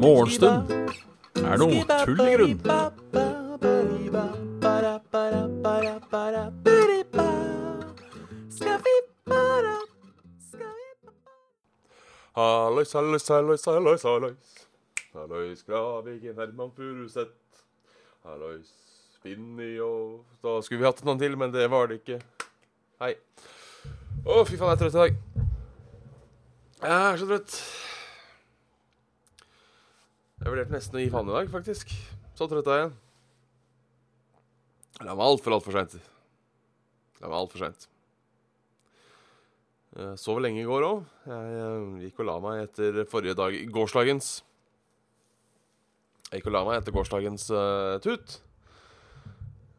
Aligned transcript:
Morgenstund 0.00 0.70
er 1.44 1.60
noe 1.60 1.84
tull 2.06 2.22
i 2.24 2.34
grunn. 2.34 2.60
Hallois, 12.40 12.92
hallois, 12.94 13.28
hallois, 13.28 13.64
hallois, 13.66 14.02
hallois. 14.02 14.66
Hallois, 15.12 15.62
Graviken, 15.66 16.36
Herman 16.38 16.70
Furuseth. 16.76 17.64
Hallois, 18.24 18.70
Finni 19.22 19.74
og 19.84 20.24
Da 20.42 20.60
skulle 20.64 20.80
vi 20.80 20.88
hatt 20.88 21.02
noen 21.04 21.20
til, 21.20 21.36
men 21.36 21.52
det 21.52 21.66
var 21.70 21.90
det 21.90 22.00
ikke. 22.00 22.20
Hei. 23.02 23.14
Å, 24.30 24.44
fy 24.46 24.54
faen, 24.54 24.70
jeg 24.70 24.76
er 24.76 24.80
trøtt 24.84 24.94
i 24.94 25.00
dag. 25.00 25.14
Jeg 26.80 26.96
er 26.96 27.16
så 27.18 27.26
trøtt. 27.26 27.54
Jeg 30.38 30.46
vurderte 30.46 30.74
nesten 30.76 30.98
å 30.98 31.00
gi 31.02 31.08
faen 31.10 31.30
i 31.32 31.34
dag, 31.34 31.48
faktisk. 31.50 31.90
Så 32.38 32.46
trøtt 32.46 32.68
er 32.70 32.78
jeg. 32.84 32.92
La 35.02 35.16
meg 35.18 35.24
altfor, 35.24 35.56
altfor 35.56 35.74
seint. 35.74 35.96
La 37.18 37.26
meg 37.26 37.40
altfor 37.40 37.64
seint. 37.64 37.88
Sov 40.22 40.38
lenge 40.44 40.62
i 40.62 40.68
går 40.68 40.86
òg. 40.86 41.00
Jeg 41.26 41.56
eh, 41.64 41.88
gikk 42.04 42.22
og 42.22 42.28
la 42.28 42.36
meg 42.44 42.60
etter 42.68 43.00
forrige 43.10 43.34
dag 43.34 43.56
Gårsdagens 43.74 44.28
Jeg 46.28 46.38
gikk 46.38 46.46
og 46.52 46.54
la 46.54 46.62
meg 46.68 46.78
etter 46.78 46.94
gårsdagens 46.94 47.48
uh, 47.50 47.98
tut. 48.04 48.36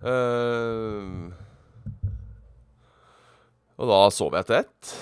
Eh, 0.04 1.48
og 3.82 3.90
da 3.90 4.00
sov 4.14 4.36
jeg 4.38 4.48
til 4.48 4.60
ett. 4.62 4.94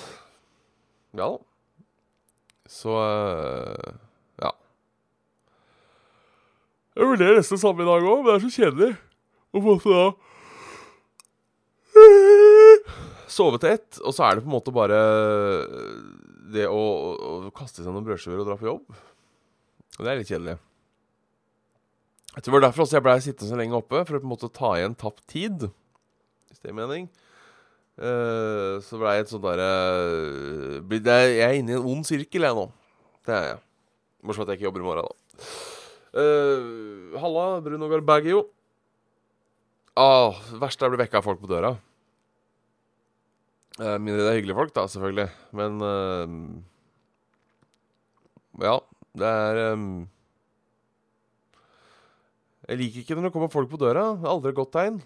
Ja 1.18 1.26
da. 1.34 1.38
Så 2.70 2.94
eh, 3.02 3.94
ja. 4.40 4.52
Jeg 6.96 7.10
vurderer 7.10 7.40
nesten 7.40 7.60
samme 7.60 7.84
i 7.84 7.88
dag 7.88 8.06
òg, 8.06 8.22
men 8.22 8.30
det 8.30 8.36
er 8.38 8.44
så 8.46 8.52
kjedelig 8.56 8.90
å 9.50 9.64
måte 9.64 9.94
da 9.94 10.08
Sove 13.30 13.58
til 13.62 13.74
ett, 13.74 13.98
og 14.02 14.14
så 14.14 14.24
er 14.26 14.38
det 14.38 14.42
på 14.44 14.48
en 14.48 14.54
måte 14.56 14.72
bare 14.74 14.96
det 16.50 16.64
å, 16.66 16.78
å, 16.80 17.32
å 17.46 17.52
kaste 17.54 17.82
seg 17.82 17.92
noen 17.92 18.06
brødskiver 18.06 18.40
og 18.42 18.48
dra 18.48 18.56
på 18.58 18.66
jobb. 18.66 18.96
Og 19.98 20.02
det 20.02 20.10
er 20.10 20.18
litt 20.18 20.30
kjedelig. 20.30 20.56
Jeg 22.30 22.42
tror 22.42 22.54
det 22.54 22.56
var 22.56 22.64
derfor 22.64 22.84
også 22.86 22.96
jeg 22.96 23.04
blei 23.06 23.16
sittende 23.22 23.50
så 23.52 23.58
lenge 23.58 23.78
oppe, 23.78 24.02
for 24.06 24.16
å 24.16 24.22
på 24.22 24.26
en 24.26 24.32
måte 24.32 24.50
ta 24.54 24.72
igjen 24.78 24.96
tapt 24.98 25.22
tid. 25.30 25.68
Hvis 26.50 26.62
det 26.62 26.72
er 26.72 26.78
mening. 26.78 27.06
Eh, 28.00 28.78
så 28.80 28.96
blei 28.96 29.18
jeg 29.18 29.26
et 29.26 29.32
sånt 29.34 29.44
derre 29.44 29.66
Jeg 31.04 31.42
er 31.44 31.58
inne 31.58 31.74
i 31.74 31.76
en 31.76 31.88
ond 31.90 32.06
sirkel, 32.08 32.46
jeg 32.46 32.56
nå. 32.56 32.70
Det 33.28 33.34
er 33.36 33.44
jeg. 33.50 33.58
Bortsett 34.24 34.46
at 34.46 34.54
jeg 34.54 34.60
ikke 34.60 34.68
jobber 34.70 34.80
i 34.80 34.86
morgen, 34.86 35.04
da. 35.04 35.16
Uh, 36.10 37.12
halla, 37.20 37.44
Bruno 37.62 37.88
Garbaggio. 37.90 38.40
Ah, 40.00 40.34
verst 40.58 40.80
er 40.80 40.88
å 40.88 40.94
bli 40.94 41.00
vekka 41.02 41.20
av 41.20 41.26
folk 41.26 41.42
på 41.42 41.50
døra. 41.50 41.74
Uh, 43.76 43.96
mindre 44.00 44.24
det 44.24 44.30
er 44.30 44.38
hyggelige 44.40 44.58
folk, 44.58 44.72
da, 44.76 44.86
selvfølgelig. 44.90 45.28
Men 45.60 45.84
uh, 45.84 46.26
Ja, 48.64 48.78
det 49.16 49.28
er 49.28 49.60
um, 49.76 49.86
Jeg 52.66 52.80
liker 52.80 53.04
ikke 53.04 53.18
når 53.18 53.28
det 53.28 53.34
kommer 53.36 53.52
folk 53.52 53.70
på 53.70 53.80
døra. 53.80 54.14
Det 54.16 54.26
er 54.26 54.32
aldri 54.34 54.54
et 54.54 54.58
godt 54.58 54.74
tegn. 54.76 54.98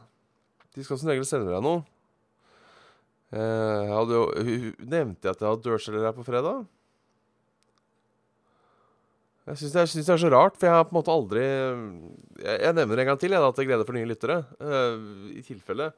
De 0.74 0.86
skal 0.86 0.98
som 0.98 1.10
regel 1.10 1.26
selge 1.28 1.50
deg 1.50 1.62
noe. 1.64 1.82
Uh, 3.34 3.82
jeg 3.82 3.94
hadde 3.96 4.14
jo, 4.14 4.24
nevnte 4.86 5.26
jeg 5.26 5.34
at 5.34 5.40
jeg 5.42 5.48
hadde 5.48 5.64
dørselger 5.64 6.04
her 6.06 6.14
på 6.14 6.26
fredag? 6.26 6.60
Jeg 9.44 9.58
syns 9.60 9.74
det, 9.74 10.04
er 10.14 10.20
så 10.22 10.30
rart, 10.32 10.54
for 10.56 10.68
jeg 10.68 10.76
har 10.76 10.86
på 10.86 10.94
en 10.94 10.98
måte 11.00 11.12
aldri 11.12 11.42
Jeg, 11.42 12.54
jeg 12.62 12.76
nevner 12.78 13.02
en 13.02 13.08
gang 13.10 13.18
til, 13.20 13.34
jeg, 13.34 13.42
at 13.44 13.58
jeg 13.60 13.68
glede 13.68 13.84
for 13.84 13.96
nye 13.96 14.08
lyttere. 14.08 14.38
I 15.34 15.42
tilfelle. 15.44 15.90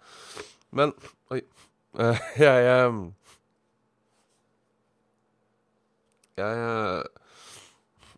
Men 0.74 0.96
Oi. 1.30 1.42
Uh, 1.94 2.24
jeg 2.46 2.88
uh, 2.88 3.04
Jeg 6.36 7.04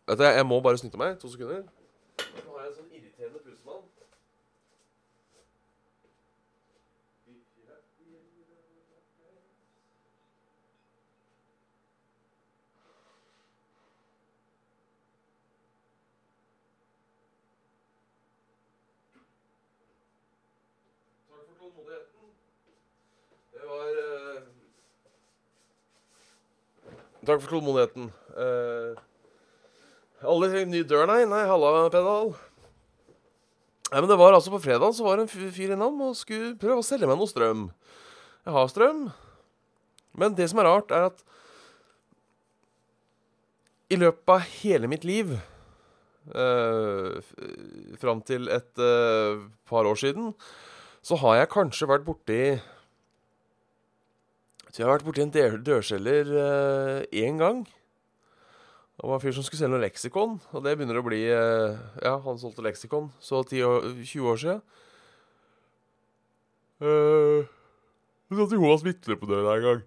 Vet 0.09 0.19
du, 0.19 0.25
jeg 0.25 0.47
må 0.47 0.60
bare 0.65 0.78
snyte 0.78 0.97
meg. 0.97 1.19
To 1.21 1.28
sekunder. 1.28 1.66
Nå 2.47 2.54
har 2.54 2.62
jeg 2.65 2.71
en 2.71 2.76
sånn 2.78 2.94
irriterende 2.97 3.42
pussemann. 3.44 3.82
Takk 21.28 21.44
for 21.50 21.60
tålmodigheten. 21.60 22.32
Det 23.53 23.65
var 23.69 23.88
eh, 24.06 24.42
Takk 27.28 27.43
for 27.44 27.59
tålmodigheten. 27.59 28.06
Uh, 28.33 28.97
alle 30.25 30.65
ny 30.65 30.81
dør, 30.89 31.05
nei. 31.11 31.27
Nei, 31.28 31.43
halla, 31.44 31.91
pedal. 31.93 32.31
Nei, 33.89 34.00
men 34.00 34.09
det 34.09 34.16
var 34.21 34.37
altså 34.37 34.53
På 34.53 34.61
fredag 34.65 34.94
så 34.97 35.05
var 35.05 35.19
det 35.19 35.27
en 35.27 35.53
fyr- 35.53 35.75
innom 35.75 36.00
og 36.06 36.16
skulle 36.16 36.56
prøve 36.61 36.81
å 36.81 36.87
selge 36.87 37.09
meg 37.09 37.21
noe 37.21 37.28
strøm. 37.28 37.66
Jeg 38.49 38.55
har 38.56 38.71
strøm. 38.72 39.03
Men 40.16 40.37
det 40.39 40.49
som 40.49 40.62
er 40.62 40.69
rart, 40.71 40.94
er 40.94 41.11
at 41.11 41.21
i 43.93 43.97
løpet 44.00 44.33
av 44.33 44.49
hele 44.62 44.89
mitt 44.89 45.05
liv 45.09 45.31
uh, 46.33 47.21
Fram 48.00 48.21
til 48.25 48.50
et 48.53 48.83
eh, 48.84 49.45
par 49.69 49.89
år 49.89 49.97
siden 49.97 50.34
så 51.05 51.16
har 51.22 51.39
jeg 51.39 51.53
kanskje 51.55 51.89
vært 51.89 52.05
borti 52.05 52.41
Tror 54.68 54.82
jeg 54.82 54.86
har 54.86 54.94
vært 54.98 55.06
borti 55.06 55.24
en 55.24 55.32
dør- 55.32 55.60
dørselger 55.64 56.32
én 57.08 57.40
gang. 57.40 57.62
Det 58.98 59.06
var 59.06 59.14
en 59.14 59.22
fyr 59.22 59.34
som 59.36 59.44
skulle 59.46 59.60
selge 59.60 59.76
noe 59.76 59.84
leksikon, 59.84 60.32
og 60.50 60.64
det 60.64 60.72
begynner 60.74 60.98
å 60.98 61.04
bli 61.06 61.20
uh, 61.30 61.78
Ja, 62.02 62.16
han 62.24 62.40
solgte 62.40 62.64
leksikon 62.66 63.12
så 63.22 63.44
10 63.44 63.62
år, 63.62 63.86
20 64.02 64.32
år 64.32 64.40
siden. 64.42 64.64
Uh, 66.82 67.46
så 68.26 68.40
satt 68.40 68.56
Jonas 68.58 68.82
Vitle 68.82 69.14
på 69.20 69.28
døra 69.30 69.54
en 69.54 69.64
gang. 69.68 69.84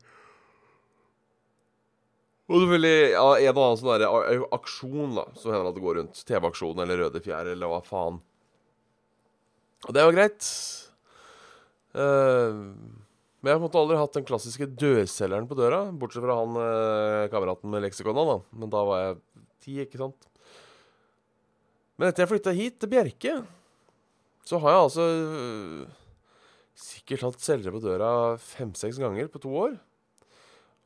Og 2.52 2.64
selvfølgelig 2.64 2.96
ja, 3.12 3.26
en 3.36 3.52
og 3.52 3.62
annen 3.66 3.82
sånn 3.82 3.92
der 4.02 4.48
aksjon, 4.56 5.14
da, 5.20 5.28
som 5.40 5.54
hender 5.54 5.70
at 5.70 5.76
det 5.76 5.84
går 5.84 6.00
rundt. 6.00 6.24
TV-aksjon 6.28 6.82
eller 6.84 7.04
Røde 7.04 7.22
Fjær 7.24 7.52
eller 7.52 7.72
hva 7.72 7.84
faen. 7.84 8.18
Og 9.88 9.96
det 9.96 10.08
var 10.08 10.16
greit. 10.16 10.50
Eh, 11.96 12.58
men 13.42 13.50
jeg 13.50 13.56
har 13.56 13.60
på 13.60 13.64
en 13.64 13.68
måte 13.68 13.80
aldri 13.82 13.98
hatt 13.98 14.18
den 14.20 14.26
klassiske 14.28 14.68
dørselgeren 14.78 15.48
på 15.50 15.58
døra, 15.58 15.80
bortsett 15.98 16.22
fra 16.22 16.36
han 16.38 16.60
eh, 16.62 17.30
kameraten 17.34 17.72
med 17.74 17.82
leksikona, 17.88 18.26
da. 18.28 18.36
Men 18.54 18.74
da 18.74 18.84
var 18.86 19.02
jeg 19.02 19.16
ti, 19.66 19.78
ikke 19.82 20.02
sant. 20.02 20.28
Men 21.98 22.12
etter 22.12 22.24
jeg 22.24 22.32
flytta 22.36 22.54
hit, 22.54 22.78
til 22.82 22.92
Bjerke, 22.92 23.34
så 24.46 24.60
har 24.62 24.76
jeg 24.76 24.86
altså 24.86 25.08
øh, 25.10 25.82
sikkert 26.78 27.26
hatt 27.28 27.42
selgere 27.42 27.74
på 27.74 27.82
døra 27.84 28.12
fem-seks 28.42 29.02
ganger 29.02 29.30
på 29.34 29.42
to 29.42 29.54
år. 29.66 29.76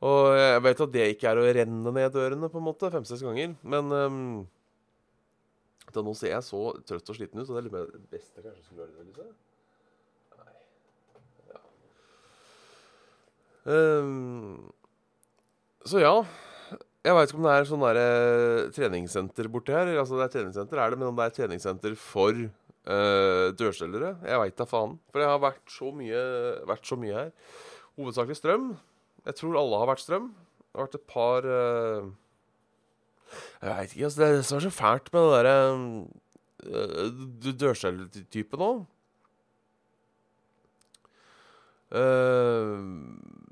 Og 0.04 0.36
jeg 0.36 0.62
vet 0.64 0.82
at 0.84 0.92
det 0.92 1.06
ikke 1.12 1.30
er 1.30 1.40
å 1.40 1.46
renne 1.56 1.92
ned 1.98 2.12
dørene, 2.16 2.50
på 2.52 2.60
en 2.60 2.68
måte, 2.68 2.92
fem-seks 2.92 3.24
ganger. 3.24 3.52
Men 3.64 3.92
um, 3.92 4.24
da 5.92 6.04
nå 6.04 6.12
ser 6.16 6.34
jeg 6.34 6.44
så 6.44 6.62
trøtt 6.88 7.12
og 7.12 7.20
sliten 7.20 7.40
ut, 7.40 7.48
og 7.48 7.52
det 7.52 7.60
er 7.62 7.68
litt 7.68 7.76
mer 7.76 7.92
det 7.92 8.02
beste 8.12 8.40
jeg 8.40 8.48
kanskje 8.48 8.64
skulle 8.64 8.84
gjøre 8.84 8.96
det. 8.96 9.08
Liksom. 9.12 9.45
Ehm, 13.66 14.62
så 15.86 16.02
ja. 16.02 16.16
Jeg 17.06 17.14
veit 17.14 17.30
ikke 17.30 17.38
om 17.38 17.46
det 17.46 17.52
er 17.54 17.68
sånn 17.68 17.84
der, 17.84 17.98
eh, 18.00 18.68
treningssenter 18.74 19.48
borti 19.50 19.74
her. 19.74 19.92
Altså 19.94 20.18
det 20.18 20.26
er 20.26 20.32
treningssenter, 20.34 20.78
er 20.78 20.90
det, 20.90 20.98
men 20.98 21.12
om 21.12 21.18
det 21.18 21.26
er 21.28 21.36
treningssenter 21.36 21.94
for 21.94 22.34
uh, 22.34 23.46
dørselgere? 23.54 24.16
Jeg 24.26 24.40
veit 24.42 24.58
da 24.58 24.66
faen. 24.66 24.96
For 25.12 25.22
jeg 25.22 25.30
har 25.30 25.42
vært 25.42 25.70
så 25.70 25.92
mye, 25.94 26.22
vært 26.66 26.86
så 26.86 26.98
mye 26.98 27.14
her. 27.14 27.30
Hovedsakelig 27.96 28.38
strøm. 28.40 28.72
Jeg 29.26 29.38
tror 29.38 29.58
alle 29.60 29.78
har 29.82 29.90
vært 29.92 30.02
strøm. 30.02 30.32
Det 30.32 30.80
har 30.80 30.88
vært 30.88 30.98
et 30.98 31.06
par 31.08 31.46
eh, 31.48 32.10
Jeg 33.62 33.70
veit 33.70 33.94
ikke. 33.94 34.04
Altså, 34.08 34.18
det 34.18 34.26
er 34.26 34.34
det 34.36 34.44
som 34.50 34.58
er 34.58 34.66
så 34.66 34.74
fælt 34.74 35.12
med 35.14 35.22
det 35.22 35.38
derre 35.38 35.56
uh, 36.66 37.54
dørselgertypen 37.62 38.66
òg. 38.66 38.84
Eh, 41.94 42.82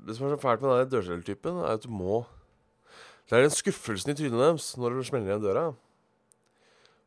det 0.05 0.15
som 0.15 0.27
er 0.27 0.35
så 0.35 0.41
fælt 0.41 0.61
med 0.63 0.77
den 0.83 0.91
dørselgertypen, 0.93 1.57
er 1.63 1.77
at 1.77 1.83
du 1.85 1.89
må 1.89 2.25
Det 3.25 3.37
er 3.37 3.41
den 3.41 3.53
skuffelsen 3.53 4.11
i 4.11 4.15
trynet 4.15 4.37
deres 4.37 4.67
når 4.77 4.99
du 4.99 5.03
smeller 5.03 5.31
igjen 5.31 5.41
døra. 5.41 5.65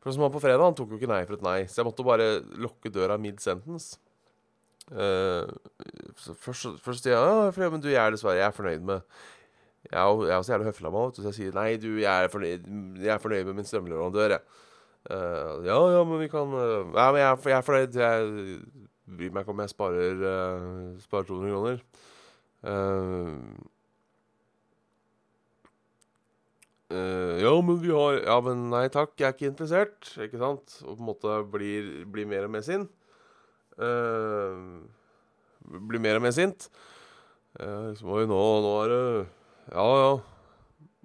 For 0.03 0.11
som 0.11 0.25
han 0.25 0.33
på 0.33 0.41
fredag, 0.43 0.63
han 0.63 0.75
tok 0.75 0.91
jo 0.91 0.99
ikke 0.99 1.07
nei 1.11 1.23
for 1.23 1.37
et 1.37 1.45
nei, 1.45 1.59
så 1.67 1.79
jeg 1.79 1.87
måtte 1.87 2.03
bare 2.03 2.27
lukke 2.59 2.91
døra 2.91 3.15
mid 3.19 3.39
sentence. 3.39 3.95
Uh, 4.91 5.47
så 6.19 6.35
først, 6.35 6.79
først 6.83 7.05
sier 7.05 7.15
jeg 7.15 7.53
ja, 7.61 7.69
men 7.71 7.79
du, 7.79 7.87
jeg 7.91 8.01
er 8.01 8.15
dessverre 8.15 8.39
jeg 8.39 8.47
er 8.47 8.55
fornøyd 8.55 8.87
med 8.87 9.03
Jeg 9.85 9.99
er 10.01 10.23
jeg 10.25 10.31
er 10.33 10.39
jo 10.39 10.45
så 10.47 10.53
jævlig 10.55 10.71
du, 10.73 11.19
så 11.21 11.27
jeg 11.27 11.35
sier 11.37 11.53
nei, 11.53 11.67
du, 11.77 11.91
jeg 12.01 12.23
er 12.23 12.31
fornøyd, 12.33 12.65
jeg 12.99 13.13
er 13.13 13.21
fornøyd 13.21 13.43
med 13.45 13.53
min 13.53 13.69
strømleverandør, 13.69 14.35
jeg. 14.35 14.41
Uh, 15.09 15.63
ja, 15.63 15.77
ja, 15.95 16.03
men 16.03 16.19
vi 16.19 16.27
kan 16.27 16.51
uh, 16.51 16.89
Ja, 16.95 17.11
men 17.11 17.21
jeg, 17.21 17.37
jeg 17.45 17.57
er 17.57 17.61
fornøyd. 17.61 17.95
Jeg 17.95 18.59
bryr 19.17 19.33
meg 19.33 19.45
ikke 19.45 19.53
om 19.53 19.61
jeg 19.63 19.71
sparer, 19.71 20.23
eh, 20.29 21.01
sparer 21.03 21.27
200 21.29 21.53
kroner. 21.53 21.83
Eh, 22.59 23.35
eh, 26.91 27.35
ja, 27.43 27.53
men 27.61 27.79
vi 27.81 27.91
har 27.93 28.19
Ja, 28.25 28.39
men 28.43 28.69
nei 28.73 28.87
takk, 28.91 29.13
jeg 29.19 29.27
er 29.29 29.35
ikke 29.35 29.51
interessert. 29.51 30.13
Ikke 30.19 30.41
sant? 30.41 30.79
Og 30.85 30.97
på 30.97 31.03
en 31.03 31.09
måte 31.11 31.35
blir, 31.53 31.91
blir 32.11 32.27
mer 32.29 32.47
og 32.49 32.55
mer 32.55 32.65
sint. 32.65 32.89
Uh, 33.79 34.83
blir 35.87 36.01
mer 36.03 36.17
og 36.19 36.25
mer 36.25 36.33
sint. 36.35 36.65
Uh, 37.55 37.93
liksom, 37.93 38.09
Oi, 38.11 38.25
nå, 38.27 38.39
nå 38.65 38.73
er 38.83 38.91
det 38.91 39.03
Ja, 39.71 39.85
ja. 40.01 40.09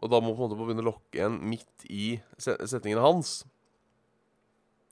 Og 0.03 0.11
da 0.11 0.19
må 0.21 0.33
på 0.35 0.43
en 0.43 0.49
måte 0.51 0.59
begynne 0.59 0.83
å 0.83 0.89
lokke 0.91 1.21
igjen 1.21 1.37
midt 1.49 1.85
i 1.87 2.17
se- 2.37 2.59
setningene 2.67 3.05
hans. 3.05 3.45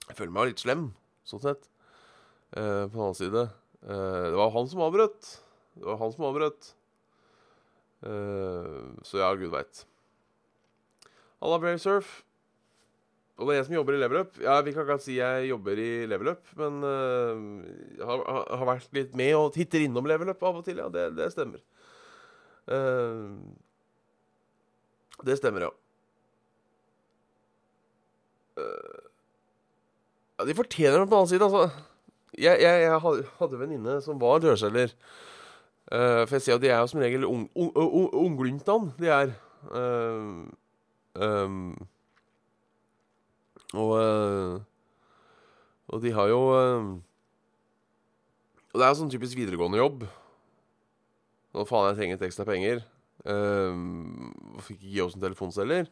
Jeg 0.06 0.14
føler 0.20 0.32
meg 0.36 0.52
litt 0.52 0.62
slem, 0.62 0.86
sånn 1.26 1.42
sett. 1.42 1.66
Uh, 2.54 2.86
på 2.86 2.94
den 2.94 3.02
annen 3.08 3.18
side 3.18 3.42
Det 3.82 4.36
var 4.38 4.54
han 4.54 4.70
som 4.70 4.84
avbrøt. 4.86 5.32
Det 5.78 5.86
var 5.88 6.00
han 6.00 6.12
som 6.12 6.26
avbrøt. 6.28 6.74
Uh, 8.02 8.92
så 9.06 9.22
ja, 9.22 9.30
gud 9.38 9.52
veit. 9.54 9.84
Alla 11.42 11.58
Brave 11.62 11.80
Surf. 11.82 12.20
Og 13.40 13.48
det 13.48 13.54
er 13.54 13.58
jeg 13.62 13.66
som 13.70 13.76
jobber 13.78 13.96
i 13.96 14.00
Level 14.02 14.20
Up. 14.22 14.36
Ja, 14.42 14.58
vi 14.62 14.74
kan 14.74 14.84
ikke 14.84 15.02
si 15.02 15.16
jeg 15.16 15.48
jobber 15.48 15.78
i 15.80 15.90
Level 16.06 16.34
Up, 16.34 16.42
men 16.60 16.82
uh, 16.84 18.04
har, 18.04 18.24
har, 18.28 18.66
vært 18.68 18.92
litt 18.94 19.16
med 19.18 19.32
og 19.38 19.54
titter 19.56 19.86
innom 19.86 20.06
Level 20.06 20.30
Up 20.30 20.42
av 20.46 20.60
og 20.60 20.66
til. 20.66 20.82
Ja, 20.82 20.90
det, 20.92 21.08
det 21.16 21.30
stemmer. 21.34 21.62
Uh, 22.70 23.40
det 25.26 25.38
stemmer, 25.40 25.66
ja. 25.66 25.72
Uh, 28.60 29.00
ja, 30.36 30.46
de 30.46 30.58
fortjener 30.58 31.00
det 31.00 31.08
på 31.08 31.14
den 31.14 31.20
annen 31.22 31.32
side, 31.32 31.48
altså. 31.48 31.88
Jeg, 32.32 32.62
jeg, 32.64 32.84
jeg 32.84 33.00
hadde 33.02 33.48
en 33.48 33.60
venninne 33.60 33.98
som 34.04 34.20
var 34.20 34.40
dørselger. 34.44 34.94
Eh, 35.92 36.22
for 36.24 36.38
jeg 36.38 36.44
ser 36.46 36.56
at 36.56 36.62
de 36.62 36.70
er 36.72 36.78
jo 36.80 36.88
som 36.88 37.02
regel 37.02 37.26
ung, 37.28 37.44
ung, 37.52 37.72
ung, 37.76 38.08
ungglyntan, 38.16 38.92
de 38.96 39.10
er. 39.12 39.34
Uh, 39.62 40.48
um, 41.14 41.76
og 43.78 43.90
uh, 43.94 44.58
Og 45.86 46.02
de 46.02 46.10
har 46.10 46.26
jo 46.32 46.40
Og 48.72 48.74
det 48.74 48.82
er 48.82 48.90
jo 48.90 48.98
sånn 48.98 49.12
typisk 49.12 49.36
videregående 49.38 49.78
jobb. 49.78 50.02
Nå 51.52 51.64
faen, 51.68 51.92
jeg 51.92 51.98
trenger 52.00 52.16
et 52.16 52.26
ekstra 52.26 52.48
penger. 52.48 52.80
Fikk 54.64 54.78
ikke 54.80 54.92
gi 54.96 55.04
oss 55.04 55.14
en 55.14 55.22
telefonselger. 55.22 55.86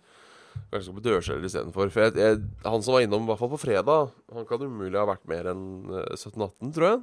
Kanskje 0.71 0.87
skal 0.87 0.97
på 0.97 1.05
dørselger 1.05 1.47
istedenfor. 1.47 1.91
For 1.93 2.07
jeg, 2.07 2.17
jeg, 2.19 2.41
han 2.65 2.85
som 2.85 2.97
var 2.97 3.05
innom, 3.05 3.27
i 3.27 3.31
hvert 3.31 3.43
fall 3.43 3.53
på 3.53 3.61
fredag, 3.61 4.13
han 4.35 4.47
kan 4.49 4.65
umulig 4.65 4.99
ha 4.99 5.07
vært 5.09 5.27
mer 5.31 5.51
enn 5.53 5.65
eh, 5.93 6.15
17-18, 6.17 6.73
tror 6.77 6.87
jeg. 6.89 7.01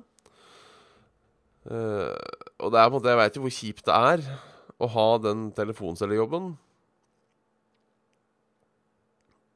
Eh, 1.67 2.37
og 2.63 2.71
det 2.71 2.79
er 2.79 2.87
på 2.87 2.93
en 2.93 2.95
måte 2.95 3.11
Jeg 3.11 3.19
veit 3.19 3.37
jo 3.37 3.43
hvor 3.43 3.53
kjipt 3.53 3.87
det 3.89 3.95
er 3.95 4.23
å 4.77 4.87
ha 4.93 5.07
den 5.19 5.47
telefonselgerjobben. 5.57 6.51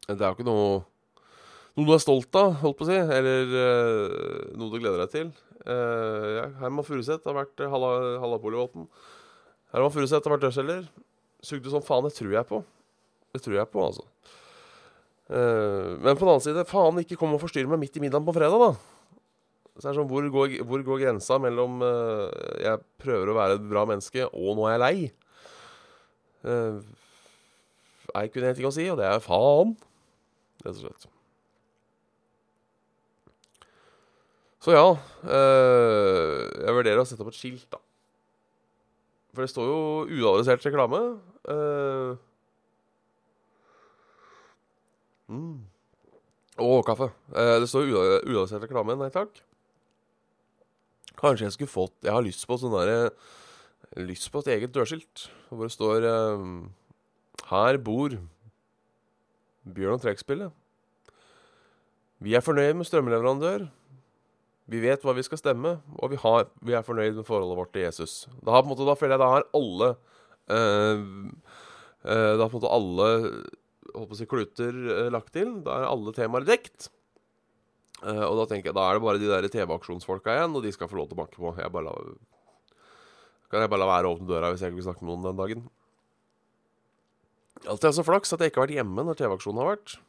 Det 0.09 0.17
er 0.17 0.31
jo 0.31 0.35
ikke 0.35 0.47
noe 0.47 0.81
noe 1.77 1.87
du 1.87 1.93
er 1.95 2.01
stolt 2.03 2.35
av, 2.35 2.57
holdt 2.59 2.79
på 2.81 2.83
å 2.83 2.89
si, 2.89 2.97
eller 2.99 3.53
uh, 3.55 4.49
noe 4.59 4.73
du 4.73 4.75
gleder 4.75 5.05
deg 5.05 5.13
til. 5.13 5.29
Uh, 5.63 6.25
ja, 6.35 6.45
Herman 6.59 6.83
Furuseth 6.83 7.23
har 7.29 7.37
vært 7.37 7.63
uh, 7.63 7.71
Hallapolivolten. 7.71 8.89
Herman 9.71 9.93
Furuseth 9.93 10.27
har 10.27 10.35
vært 10.35 10.49
dørselger. 10.49 10.83
Sugde 11.45 11.71
som 11.71 11.85
faen. 11.85 12.03
Det 12.09 12.17
tror 12.17 12.35
jeg 12.35 12.49
på. 12.49 12.59
Det 13.31 13.43
tror 13.45 13.55
jeg 13.55 13.71
på, 13.71 13.85
altså. 13.85 14.03
Uh, 15.31 15.95
men 16.03 16.11
på 16.11 16.25
den 16.25 16.33
annen 16.33 16.43
side, 16.43 16.67
faen, 16.67 16.99
ikke 17.05 17.19
kom 17.21 17.37
og 17.37 17.43
forstyrr 17.45 17.71
meg 17.71 17.79
midt 17.85 17.95
i 17.95 18.03
middagen 18.03 18.27
på 18.27 18.35
fredag, 18.35 18.67
da. 18.67 19.00
Så 19.81 19.87
det 19.87 19.95
er 19.95 19.97
sånn, 19.97 20.09
hvor 20.11 20.25
går, 20.29 20.59
hvor 20.69 20.83
går 20.85 20.99
grensa 21.01 21.39
mellom 21.41 21.79
uh, 21.81 22.29
jeg 22.61 22.83
prøver 23.01 23.31
å 23.31 23.37
være 23.39 23.55
et 23.57 23.63
bra 23.65 23.81
menneske, 23.89 24.27
og 24.29 24.59
nå 24.59 24.67
er 24.69 24.75
jeg 24.75 24.81
lei? 24.83 24.97
Uh, 26.45 26.77
jeg 28.11 28.29
kun 28.29 28.45
én 28.45 28.59
ting 28.59 28.69
å 28.69 28.73
si, 28.75 28.85
og 28.93 28.99
det 29.01 29.07
er 29.09 29.23
faen. 29.25 29.73
Rett 30.61 30.75
og 30.75 30.83
slett. 30.83 31.09
Så 34.61 34.77
ja 34.77 34.85
Uh, 35.21 36.49
Jeg 36.65 36.73
vurderer 36.73 37.01
å 37.01 37.05
sette 37.05 37.21
opp 37.21 37.29
et 37.29 37.37
skilt, 37.37 37.67
da. 37.69 37.77
For 39.35 39.45
det 39.45 39.51
står 39.51 39.67
jo 39.69 39.81
uadressert 40.17 40.65
reklame. 40.65 40.97
Uh, 41.45 42.17
mm. 45.29 45.59
Og 46.65 46.81
kaffe. 46.89 47.11
Uh, 47.29 47.59
det 47.61 47.69
står 47.69 47.85
jo 47.85 48.01
uadressert 48.01 48.65
reklame. 48.65 48.97
Nei 48.97 49.11
takk. 49.13 49.43
Kanskje 51.19 51.47
jeg 51.47 51.55
skulle 51.57 51.73
fått 51.73 51.95
Jeg 52.05 52.13
har 52.15 52.25
lyst 52.25 52.47
på 52.47 52.57
sånn 52.59 52.75
derre 52.75 53.11
Lyst 53.99 54.29
på 54.31 54.43
et 54.43 54.53
eget 54.55 54.71
dørskilt 54.75 55.27
hvor 55.51 55.67
det 55.67 55.75
står 55.75 56.05
eh, 56.07 56.45
Her 57.49 57.79
bor 57.83 58.15
Bjørn 59.61 59.99
og 59.99 60.01
trekkspillet. 60.01 60.53
Vi 62.21 62.33
er 62.37 62.41
fornøyd 62.41 62.79
med 62.79 62.87
strømleverandør. 62.89 63.67
Vi 64.71 64.79
vet 64.81 65.03
hva 65.05 65.13
vi 65.17 65.25
skal 65.25 65.39
stemme, 65.41 65.75
og 65.97 66.13
vi, 66.13 66.19
har, 66.21 66.47
vi 66.65 66.75
er 66.77 66.85
fornøyd 66.85 67.17
med 67.19 67.27
forholdet 67.27 67.57
vårt 67.59 67.73
til 67.75 67.85
Jesus. 67.85 68.13
Da, 68.39 68.53
har, 68.53 68.63
på 68.63 68.69
en 68.69 68.71
måte, 68.71 68.87
da 68.87 68.95
føler 68.97 69.15
jeg 69.17 69.21
da 69.23 69.29
har 69.33 69.47
alle 69.57 69.89
eh, 70.55 71.03
eh, 72.05 72.31
Da 72.37 72.45
har 72.45 72.49
på 72.49 72.55
en 72.55 72.57
måte 72.59 72.73
alle 72.77 73.09
å 73.97 74.05
si, 74.15 74.27
kluter 74.29 74.71
eh, 74.71 75.11
lagt 75.13 75.33
til. 75.35 75.57
Da 75.65 75.79
er 75.79 75.89
alle 75.89 76.13
temaer 76.15 76.47
dekt. 76.47 76.91
Eh, 78.01 78.23
og 78.25 78.39
da 78.39 78.47
tenker 78.49 78.71
jeg, 78.71 78.77
da 78.77 78.87
er 78.87 78.97
det 78.97 79.05
bare 79.05 79.21
de 79.21 79.29
der 79.29 79.47
TV-aksjonsfolka 79.53 80.33
igjen, 80.33 80.55
og 80.57 80.65
de 80.65 80.73
skal 80.73 80.89
få 80.89 80.97
lov 80.97 81.09
til 81.09 81.17
å 81.17 81.21
banke 81.21 81.37
på. 81.37 81.53
Jeg 81.59 81.73
bare 81.73 81.89
la, 81.89 81.95
kan 83.51 83.65
jeg 83.65 83.71
bare 83.73 83.83
la 83.83 83.89
være 83.91 84.09
å 84.09 84.15
åpne 84.15 84.29
døra 84.29 84.51
hvis 84.53 84.63
jeg 84.63 84.73
ikke 84.73 84.81
vil 84.81 84.87
snakke 84.89 85.05
med 85.05 85.13
noen 85.13 85.27
den 85.29 85.41
dagen. 85.41 85.67
Alltid 87.69 87.93
så 87.93 88.05
flaks 88.07 88.33
at 88.33 88.41
jeg 88.41 88.51
ikke 88.51 88.63
har 88.63 88.69
vært 88.69 88.79
hjemme 88.79 89.05
når 89.05 89.19
TV-aksjonen 89.19 89.61
har 89.61 89.73
vært. 89.75 89.99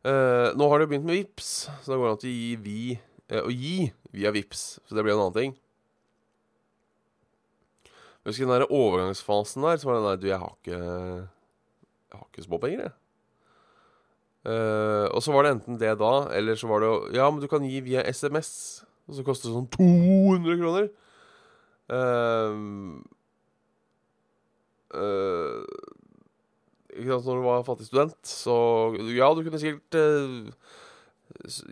Uh, 0.00 0.56
nå 0.56 0.64
har 0.70 0.80
det 0.80 0.86
jo 0.86 0.90
begynt 0.94 1.08
med 1.10 1.18
VIPs, 1.18 1.48
så 1.82 1.92
da 1.92 1.98
går 2.00 2.06
det 2.06 2.12
an 2.14 2.22
å 2.22 2.30
gi 2.30 2.52
vi 2.64 2.82
uh, 2.96 3.42
å 3.42 3.50
gi 3.52 3.74
via 4.16 4.32
VIPs, 4.32 4.62
så 4.88 4.96
det 4.96 5.04
blir 5.04 5.12
en 5.12 5.26
annen 5.26 5.36
ting. 5.36 5.52
Jeg 8.20 8.32
husker 8.32 8.46
den 8.46 8.54
der 8.54 8.72
overgangsfasen 8.72 9.66
der, 9.66 9.76
så 9.80 9.90
var 9.90 9.98
det 9.98 10.00
den 10.00 10.08
der 10.08 10.22
Du, 10.22 10.26
jeg 10.30 10.40
har 10.40 10.56
ikke 10.56 10.80
Jeg 10.80 12.16
har 12.16 12.26
ikke 12.30 12.46
småpenger, 12.46 12.86
jeg. 12.86 12.99
Eh, 14.40 15.06
og 15.12 15.20
så 15.20 15.34
var 15.34 15.44
det 15.44 15.52
enten 15.56 15.76
det 15.80 15.92
da, 16.00 16.12
eller 16.32 16.56
så 16.56 16.68
var 16.70 16.80
det 16.80 16.90
Ja, 17.18 17.28
men 17.28 17.42
du 17.42 17.48
kan 17.50 17.64
gi 17.66 17.82
via 17.84 18.04
SMS, 18.08 18.82
og 19.08 19.18
så 19.18 19.24
koster 19.26 19.50
det 19.50 19.58
sånn 19.58 19.68
200 19.76 20.60
kroner. 20.62 20.90
Uh, 21.90 23.02
ikke 26.94 27.08
sant, 27.10 27.26
når 27.26 27.40
du 27.40 27.42
var 27.48 27.64
fattig 27.66 27.88
student, 27.88 28.18
så 28.26 28.54
Ja, 29.10 29.32
du 29.34 29.42
kunne 29.42 29.58
sikkert 29.58 29.98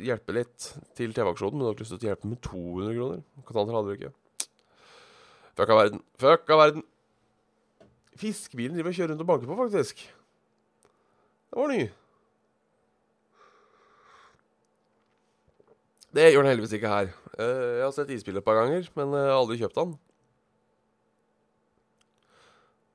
hjelpe 0.03 0.35
litt 0.35 0.73
til 0.99 1.15
TV-aksjonen, 1.15 1.57
men 1.57 1.65
du 1.65 1.69
har 1.69 1.77
ikke 1.77 1.87
lyst 1.87 1.95
til 1.97 2.09
å 2.09 2.13
hjelpe 2.13 2.31
med 2.31 2.43
200 2.47 2.99
kroner. 2.99 3.23
Kontanter 3.47 3.79
hadde 3.79 3.89
du 3.89 3.97
ikke. 3.97 4.13
Fuck 5.59 5.73
av 5.75 5.81
verden. 5.81 6.03
Fuck 6.23 6.53
av 6.55 6.63
verden. 6.63 6.85
Fiskebilen 8.19 8.77
driver 8.77 8.93
og 8.93 8.99
kjører 8.99 9.13
rundt 9.15 9.25
og 9.25 9.31
banker 9.31 9.51
på, 9.51 9.59
faktisk. 9.59 10.05
Det 11.49 11.59
var 11.59 11.73
ny. 11.73 11.83
Det 16.17 16.31
gjør 16.33 16.45
den 16.45 16.51
heldigvis 16.55 16.73
ikke 16.79 16.89
her. 16.89 17.11
Eh, 17.37 17.65
jeg 17.79 17.85
har 17.85 17.93
sett 17.93 18.13
isbil 18.15 18.41
et 18.41 18.45
par 18.45 18.57
ganger, 18.57 18.87
men 18.97 19.13
jeg 19.13 19.29
har 19.29 19.37
aldri 19.37 19.59
kjøpt 19.61 19.77
den. 19.77 19.91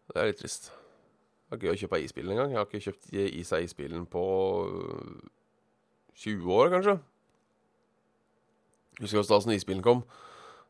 Det 0.10 0.18
er 0.22 0.30
litt 0.32 0.42
trist. 0.42 0.72
Det 0.74 1.54
var 1.54 1.62
gøy 1.62 1.76
å 1.76 1.80
kjøpe 1.84 2.02
isbilen 2.02 2.34
engang. 2.34 2.50
en 2.50 2.56
gang. 2.56 2.56
Jeg 2.56 2.62
har 2.62 2.70
ikke 2.70 2.86
kjøpt 2.88 3.14
is 3.14 3.54
av 3.54 3.66
isbilen 3.66 4.08
på 4.10 4.24
øh, 4.66 5.22
20 6.26 6.58
år, 6.58 6.74
kanskje. 6.74 6.98
Husker 9.02 9.22
også 9.22 9.36
da 9.36 9.42
som 9.46 9.54
isbilen 9.54 9.86
kom. 9.86 10.02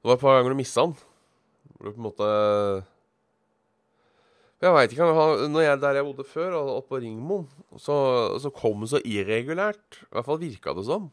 Det 0.04 0.12
var 0.12 0.20
et 0.20 0.24
par 0.24 0.38
ganger 0.38 0.52
du 0.52 0.60
missa 0.60 0.84
den. 0.84 0.98
Hvor 1.78 1.88
du 1.88 1.96
på 1.96 2.02
en 2.02 2.08
måte 2.10 2.30
Jeg 4.64 4.76
veit 4.76 4.92
ikke. 4.92 5.08
Når 5.48 5.62
jeg, 5.64 5.80
der 5.80 5.96
jeg 6.00 6.08
bodde 6.08 6.28
før, 6.28 6.60
oppe 6.60 6.90
på 6.92 7.04
Ringmoen, 7.04 7.48
så, 7.80 7.96
så 8.40 8.52
kom 8.52 8.84
den 8.84 8.92
så 8.92 9.00
irregulært. 9.04 10.04
I 10.04 10.12
hvert 10.12 10.28
fall 10.28 10.44
virka 10.44 10.76
det 10.76 10.88
som. 10.88 11.12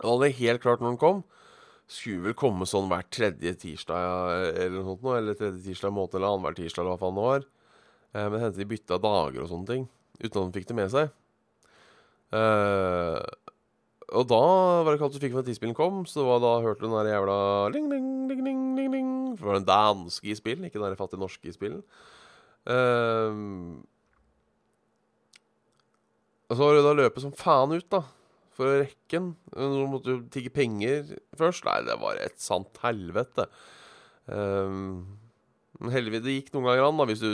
Jeg 0.00 0.20
det 0.20 0.36
helt 0.40 0.62
klart 0.64 0.82
når 0.82 0.94
den 0.94 1.00
kom. 1.00 1.22
Skulle 1.90 2.30
vel 2.30 2.36
komme 2.38 2.66
sånn 2.66 2.88
hver 2.90 3.04
tredje 3.12 3.52
tirsdag 3.60 4.54
eller 4.56 4.78
noe 4.78 4.86
sånt 4.88 5.04
noe 5.04 5.18
eller 5.20 5.36
tredje 5.38 5.60
tirsdag 5.66 5.92
i 5.92 5.96
måneden, 5.98 6.18
eller 6.18 6.32
annenhver 6.32 6.56
tirsdag, 6.58 6.82
eller 6.82 6.94
hva 6.94 7.02
faen 7.02 7.18
det 7.18 7.26
var. 7.28 7.46
Eh, 8.14 8.26
men 8.32 8.42
hendte 8.42 8.62
de 8.62 8.70
bytta 8.70 8.98
dager 9.02 9.44
og 9.44 9.50
sånne 9.52 9.70
ting, 9.70 9.86
uten 10.22 10.32
at 10.32 10.40
de 10.48 10.58
fikk 10.58 10.68
det 10.70 10.78
med 10.78 10.92
seg. 10.94 11.12
Eh, 12.34 13.20
og 14.14 14.26
da 14.30 14.40
var 14.84 14.90
det 14.90 14.96
ikke 14.98 15.08
alt 15.08 15.16
du 15.16 15.22
fikk 15.22 15.36
med 15.36 15.46
tidsspillen 15.48 15.76
kom, 15.76 16.02
så 16.08 16.20
det 16.20 16.26
var 16.28 16.42
da 16.42 16.52
hørte 16.64 16.82
du 16.82 16.88
den 16.88 16.98
der 16.98 17.12
jævla 17.14 17.38
ling, 17.74 17.86
ling, 17.92 18.10
ling, 18.30 18.42
ling, 18.48 18.66
ling, 18.78 18.90
ling. 18.92 19.14
For 19.38 19.46
det 19.46 19.50
var 19.50 19.60
den 19.60 19.70
danske 19.70 20.30
i 20.30 20.36
spillen, 20.38 20.66
ikke 20.68 20.80
den 20.80 20.88
der 20.88 20.98
fattige 20.98 21.22
norske 21.22 21.50
i 21.50 21.54
spillen. 21.54 21.82
Um, 22.64 23.82
og 26.48 26.56
så 26.56 26.60
var 26.62 26.76
det 26.76 26.84
da 26.86 26.92
løpet 26.96 27.24
som 27.24 27.34
faen 27.36 27.74
ut, 27.74 27.88
da. 27.92 28.04
For 28.54 28.70
å 28.70 28.78
rekke 28.84 29.18
den. 29.18 29.32
Nå 29.58 29.84
måtte 29.90 30.14
du 30.14 30.26
tigge 30.32 30.52
penger 30.54 31.16
først. 31.38 31.66
Nei, 31.66 31.80
det 31.88 31.98
var 32.02 32.20
et 32.22 32.38
sant 32.42 32.78
helvete. 32.84 33.48
Um, 34.30 35.18
heldigvis 35.90 36.22
det 36.24 36.36
gikk 36.36 36.52
noen 36.54 36.68
ganger 36.70 36.86
an, 36.86 37.00
da, 37.00 37.08
hvis 37.10 37.24
du 37.24 37.30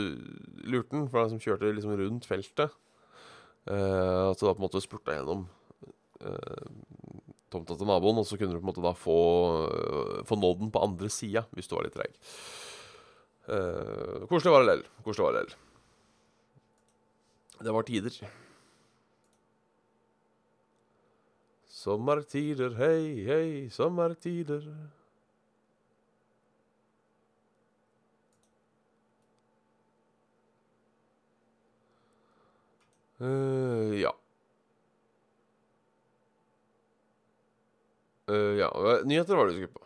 lurte 0.64 0.96
den. 0.96 1.08
For 1.12 1.20
det 1.20 1.34
som 1.34 1.42
kjørte 1.42 1.74
liksom 1.76 1.96
rundt 2.00 2.28
feltet. 2.28 2.76
Uh, 3.68 4.30
at 4.30 4.40
du 4.40 4.46
da 4.46 4.54
på 4.54 4.62
en 4.62 4.64
måte 4.64 4.80
spurta 4.80 5.18
gjennom 5.18 5.44
uh, 6.24 6.68
tomta 7.52 7.76
til 7.76 7.88
naboen, 7.88 8.22
og 8.22 8.28
så 8.28 8.38
kunne 8.40 8.56
du 8.56 8.60
på 8.60 8.64
en 8.64 8.70
måte 8.72 8.84
da 8.84 8.96
få, 8.96 9.20
uh, 9.68 10.18
få 10.26 10.40
nådd 10.40 10.64
den 10.64 10.72
på 10.72 10.84
andre 10.88 11.12
sida 11.12 11.44
hvis 11.52 11.68
du 11.68 11.76
var 11.76 11.84
litt 11.84 11.98
treig. 11.98 12.14
Uh, 13.50 14.24
koselig 14.30 14.54
var 14.54 14.64
det 14.64 14.70
lell. 14.72 14.86
Koselig 15.04 15.26
var 15.26 15.36
det 15.36 15.42
lell. 15.42 15.58
Det 17.60 17.76
var 17.76 17.84
tider. 17.84 18.22
Sommertider, 21.80 22.74
hei, 22.76 23.24
hei, 23.24 23.70
sommertider. 23.72 24.66
Uh, 33.20 33.96
ja. 33.96 34.12
Uh, 38.28 38.36
ja. 38.36 39.00
Nyheter 39.04 39.36
var 39.36 39.46
det 39.46 39.52
du 39.52 39.56
skulle 39.56 39.72
på. 39.72 39.84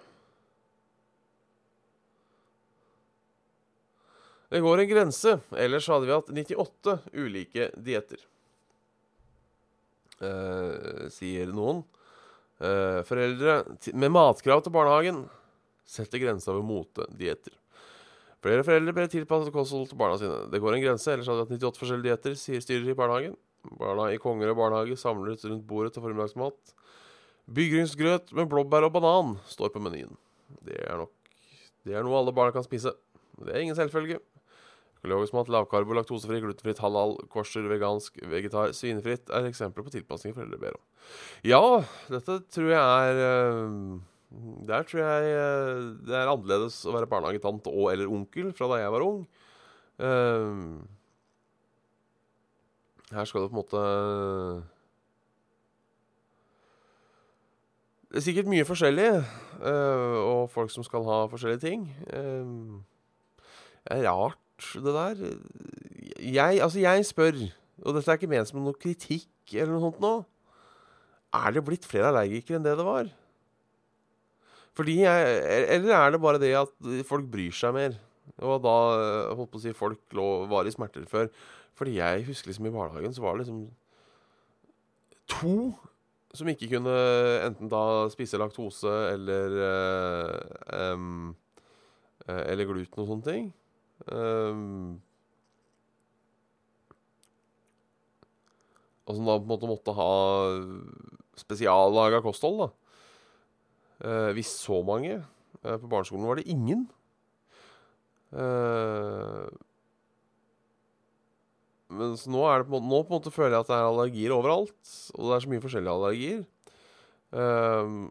Det 4.49 4.61
går 4.61 4.79
en 4.79 4.89
grense. 4.89 5.39
Ellers 5.51 5.89
hadde 5.89 6.07
vi 6.07 6.19
hatt 6.19 6.29
98 6.43 6.99
ulike 7.13 7.71
dietter. 7.77 8.27
Uh, 10.25 11.07
sier 11.13 11.53
noen. 11.53 11.83
Uh, 12.63 13.03
foreldre 13.09 13.61
med 13.93 14.13
matkrav 14.15 14.63
til 14.65 14.73
barnehagen 14.75 15.25
setter 15.85 16.23
grensa 16.23 16.55
ved 16.55 16.65
motedietter. 16.65 17.53
Flere 18.45 18.65
foreldre 18.65 18.93
ber 18.97 19.09
tilpasset 19.09 19.55
kosthold 19.55 19.89
til 19.89 19.99
barna 20.01 20.19
sine. 20.21 20.43
Det 20.53 20.61
går 20.61 20.77
en 20.77 20.85
grense, 20.85 21.09
ellers 21.13 21.29
hadde 21.31 21.47
vi 21.49 21.57
hatt 21.57 21.65
98 21.65 21.81
forskjellige 21.81 22.11
dietter, 22.11 22.37
sier 22.37 22.65
styrer 22.65 22.91
i 22.93 22.97
barnehagen. 22.99 23.37
Barna 23.81 24.11
i 24.13 24.21
Kongerød 24.21 24.59
barnehage 24.59 24.99
samles 25.01 25.45
rundt 25.49 25.65
bordet 25.69 25.95
til 25.95 26.05
formiddagsmat. 26.05 26.75
Byggryngsgrøt 27.57 28.33
med 28.37 28.49
blåbær 28.53 28.85
og 28.89 28.93
banan 28.93 29.35
står 29.49 29.73
på 29.73 29.81
menyen. 29.85 30.13
Det 30.65 30.77
er 30.85 31.01
nok 31.01 31.13
Det 31.85 31.93
er 31.93 32.05
noe 32.05 32.17
alle 32.17 32.33
barna 32.33 32.53
kan 32.53 32.65
spise. 32.65 32.93
Det 33.41 33.53
er 33.53 33.61
ingen 33.61 33.77
selvfølge. 33.77 34.21
Økologisk 35.05 35.35
mat, 35.37 35.51
lavkarbo, 35.53 35.93
laktosefri, 35.99 36.39
glutenfritt, 36.41 36.79
halal, 36.81 37.19
korser, 37.29 37.67
vegansk, 37.69 38.17
vegetar, 38.25 38.71
svinefritt 38.73 39.29
er 39.37 39.45
eksempler 39.51 39.85
på 39.85 39.91
tilpasninger 39.93 40.33
foreldre 40.33 40.57
ber 40.63 40.79
om. 40.79 40.85
Ja, 41.45 41.61
dette 42.09 42.39
tror 42.55 42.71
jeg 42.73 42.81
er 42.81 43.19
uh, 43.21 43.99
der 44.65 44.87
tror 44.89 45.03
jeg 45.03 45.35
uh, 45.37 45.83
det 46.09 46.17
er 46.17 46.31
annerledes 46.33 46.79
å 46.89 46.95
være 46.95 47.09
barnehagetant 47.11 47.69
og 47.69 47.91
eller 47.93 48.09
onkel 48.09 48.49
fra 48.57 48.71
da 48.73 48.79
jeg 48.81 48.95
var 48.95 49.05
ung. 49.05 49.19
Uh, 50.01 50.81
her 53.13 53.29
skal 53.29 53.45
det 53.45 53.51
på 53.53 53.59
en 53.59 53.61
måte 53.61 53.83
Det 58.09 58.23
er 58.23 58.25
sikkert 58.29 58.49
mye 58.49 58.65
forskjellig, 58.65 59.09
og 59.67 60.45
folk 60.55 60.71
som 60.71 60.85
skal 60.87 61.03
ha 61.09 61.17
forskjellige 61.33 61.65
ting. 61.65 61.81
det 62.07 63.97
er 63.97 64.05
rart 64.07 64.39
det 64.85 64.95
der. 64.95 65.25
Jeg, 66.21 66.61
altså, 66.63 66.79
jeg 66.83 67.07
spør, 67.09 67.43
og 67.85 67.97
dette 67.97 68.11
er 68.11 68.21
ikke 68.21 68.31
ment 68.31 68.51
som 68.51 68.63
noe 68.63 68.79
kritikk 68.81 69.29
eller 69.55 69.75
noe 69.75 69.83
sånt 69.83 70.01
nå 70.01 70.13
Er 71.37 71.53
det 71.53 71.65
blitt 71.67 71.85
flere 71.89 72.09
allergikere 72.13 72.57
enn 72.57 72.65
det 72.65 72.77
det 72.79 72.87
var? 72.87 73.11
Fordi 74.75 74.95
jeg, 75.03 75.39
Eller 75.77 75.95
er 75.99 76.15
det 76.15 76.23
bare 76.23 76.41
det 76.43 76.55
at 76.59 76.73
folk 77.07 77.27
bryr 77.31 77.55
seg 77.55 77.75
mer? 77.77 77.97
Og 78.43 78.63
da 78.65 78.77
holdt 79.37 79.53
på 79.53 79.61
å 79.61 79.63
si 79.63 79.75
folk 79.77 80.17
lå, 80.17 80.29
var 80.51 80.67
i 80.67 80.73
smerter 80.75 81.05
før. 81.11 81.29
Fordi 81.79 81.99
jeg 81.99 82.25
husker 82.29 82.51
liksom 82.51 82.71
i 82.71 82.75
barnehagen 82.75 83.15
så 83.15 83.23
var 83.23 83.37
det 83.37 83.45
liksom 83.45 83.67
to 85.31 85.57
som 86.35 86.49
ikke 86.51 86.69
kunne 86.73 86.95
enten 87.45 87.71
da 87.71 88.09
spise 88.11 88.39
laktose 88.41 88.91
eller 89.13 89.59
uh, 89.63 90.95
um, 90.95 91.35
Eller 92.25 92.65
gluten 92.65 93.03
og 93.03 93.09
sånne 93.11 93.27
ting. 93.27 93.49
Og 99.05 99.17
som 99.17 99.29
da 99.29 99.37
på 99.37 99.45
en 99.45 99.53
måte 99.53 99.69
måtte 99.69 99.95
ha 99.97 100.13
spesiallaga 101.39 102.23
kosthold, 102.25 102.65
da. 102.65 102.69
Uh, 104.05 104.31
hvis 104.37 104.51
så 104.65 104.81
mange. 104.85 105.21
Uh, 105.63 105.77
på 105.81 105.89
barneskolen 105.91 106.27
var 106.29 106.41
det 106.41 106.49
ingen. 106.51 106.87
Uh, 108.35 109.47
mens 111.95 112.25
nå, 112.27 112.43
er 112.49 112.63
det 112.63 112.71
på, 112.73 112.81
nå 112.83 113.03
på 113.05 113.13
en 113.13 113.19
måte 113.19 113.33
føler 113.33 113.55
jeg 113.55 113.65
at 113.65 113.71
det 113.71 113.77
er 113.77 113.89
allergier 113.89 114.37
overalt. 114.37 114.95
Og 115.15 115.29
det 115.29 115.37
er 115.37 115.45
så 115.45 115.53
mye 115.53 115.65
forskjellige 115.65 115.97
allergier. 115.99 116.41
Uh, 117.35 118.09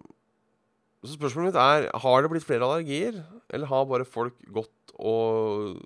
så 1.04 1.18
spørsmålet 1.18 1.52
mitt 1.52 1.60
er 1.60 1.90
Har 2.00 2.22
det 2.24 2.30
blitt 2.32 2.46
flere 2.48 2.64
allergier, 2.64 3.24
eller 3.52 3.68
har 3.68 3.90
bare 3.90 4.08
folk 4.08 4.38
gått 4.56 4.72
og, 5.00 5.78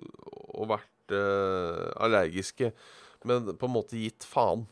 og 0.54 0.70
vært 0.74 1.14
uh, 1.14 1.88
allergiske, 2.04 2.72
men 3.28 3.52
på 3.58 3.68
en 3.68 3.74
måte 3.74 3.98
gitt 4.00 4.26
faen? 4.28 4.66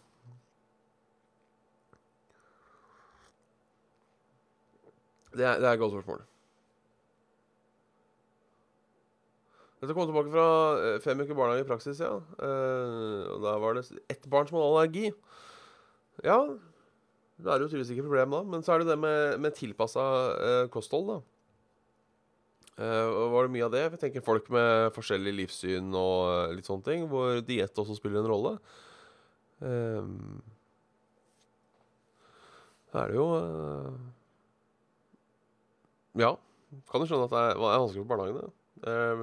Det 5.37 5.45
er, 5.45 5.61
det 5.61 5.69
er 5.69 5.75
et 5.75 5.83
godt 5.83 5.93
spørsmål. 5.93 6.25
Dette 9.77 9.93
kom 9.93 10.07
tilbake 10.09 10.33
fra 10.33 10.47
eh, 10.81 11.01
fem 11.05 11.21
uker 11.21 11.37
barnehage 11.37 11.67
i 11.67 11.69
praksis, 11.69 12.01
ja. 12.01 12.15
Uh, 12.41 13.27
og 13.35 13.43
da 13.45 13.53
var 13.61 13.77
det 13.77 13.85
ett 14.13 14.25
barn 14.33 14.49
som 14.49 14.57
hadde 14.57 14.71
allergi. 14.71 15.11
Ja, 16.25 16.39
da 17.37 17.53
er 17.53 17.61
det 17.61 17.67
jo 17.67 17.75
tydeligvis 17.75 17.93
ikke 17.93 18.07
problem, 18.07 18.33
da. 18.33 18.41
Men 18.55 18.65
så 18.65 18.73
er 18.73 18.83
det 18.83 18.89
det 18.89 18.99
med, 19.03 19.37
med 19.45 19.57
tilpassa 19.59 20.07
uh, 20.33 20.63
kosthold, 20.73 21.11
da. 21.13 21.19
Uh, 22.77 23.33
var 23.33 23.47
det 23.47 23.55
mye 23.55 23.65
av 23.65 23.73
det? 23.73 23.85
Vi 23.95 24.01
tenker 24.03 24.25
folk 24.25 24.51
med 24.53 24.91
forskjellig 24.93 25.33
livssyn 25.33 25.95
og 25.97 26.19
uh, 26.29 26.53
litt 26.53 26.69
sånne 26.69 26.85
ting, 26.85 27.07
hvor 27.09 27.41
diett 27.47 27.81
også 27.81 27.97
spiller 27.97 28.21
en 28.21 28.29
rolle. 28.29 28.53
Um, 29.65 30.43
er 32.97 33.09
det 33.09 33.17
jo 33.17 33.25
uh, 33.33 33.95
Ja, 36.21 36.35
kan 36.91 37.01
du 37.01 37.09
skjønne 37.09 37.31
at 37.31 37.33
det 37.33 37.41
er, 37.41 37.57
er 37.57 37.81
vanskelig 37.81 38.05
for 38.05 38.13
barnehagene. 38.13 38.53
Jeg 38.85 39.17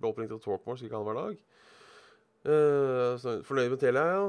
ble 0.00 0.08
oppringt 0.08 0.32
av 0.32 0.40
Talkmore 0.40 0.80
han 0.80 0.96
annenhver 0.96 1.20
dag. 1.20 1.44
Uh, 2.48 3.42
fornøyd 3.44 3.74
med 3.74 3.80
Telia, 3.82 4.06
ja. 4.08 4.24